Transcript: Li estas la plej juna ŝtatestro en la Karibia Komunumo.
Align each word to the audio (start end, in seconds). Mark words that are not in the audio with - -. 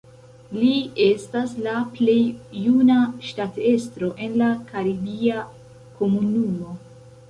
Li 0.53 0.69
estas 1.07 1.53
la 1.67 1.75
plej 1.99 2.17
juna 2.63 2.97
ŝtatestro 3.29 4.13
en 4.27 4.37
la 4.43 4.51
Karibia 4.75 5.49
Komunumo. 6.03 6.79